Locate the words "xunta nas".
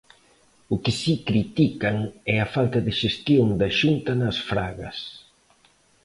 3.79-4.37